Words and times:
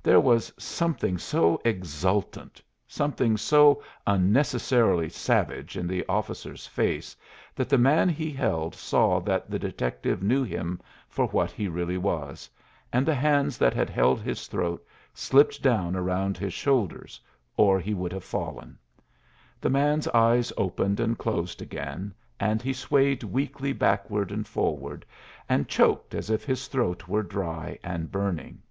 There 0.00 0.20
was 0.20 0.50
something 0.56 1.18
so 1.18 1.60
exultant 1.66 2.62
something 2.86 3.36
so 3.36 3.82
unnecessarily 4.06 5.08
savage 5.10 5.76
in 5.76 5.86
the 5.88 6.06
officer's 6.08 6.66
face 6.68 7.14
that 7.56 7.68
the 7.68 7.76
man 7.76 8.08
he 8.08 8.30
held 8.30 8.74
saw 8.76 9.18
that 9.22 9.50
the 9.50 9.58
detective 9.58 10.22
knew 10.22 10.44
him 10.44 10.80
for 11.08 11.26
what 11.26 11.50
he 11.50 11.66
really 11.68 11.98
was, 11.98 12.48
and 12.92 13.04
the 13.04 13.14
hands 13.14 13.58
that 13.58 13.74
had 13.74 13.90
held 13.90 14.20
his 14.22 14.46
throat 14.46 14.86
slipped 15.12 15.62
down 15.62 15.94
around 15.96 16.38
his 16.38 16.54
shoulders, 16.54 17.20
or 17.56 17.78
he 17.80 17.92
would 17.92 18.12
have 18.12 18.24
fallen. 18.24 18.78
The 19.60 19.68
man's 19.70 20.06
eyes 20.08 20.52
opened 20.56 21.00
and 21.00 21.18
closed 21.18 21.60
again, 21.60 22.14
and 22.40 22.62
he 22.62 22.72
swayed 22.72 23.24
weakly 23.24 23.72
backward 23.74 24.30
and 24.30 24.46
forward, 24.46 25.04
and 25.50 25.68
choked 25.68 26.14
as 26.14 26.30
if 26.30 26.44
his 26.44 26.68
throat 26.68 27.08
were 27.08 27.24
dry 27.24 27.78
and 27.82 28.10
burning. 28.12 28.62